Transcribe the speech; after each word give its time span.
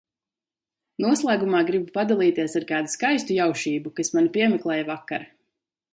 Noslēgumā 1.05 1.59
gribu 1.67 1.93
padalīties 1.99 2.57
ar 2.61 2.65
kādu 2.71 2.93
skaistu 2.95 3.37
jaušību, 3.39 3.95
kas 4.01 4.11
mani 4.17 4.33
piemeklēja 4.39 4.89
vakar. 4.93 5.33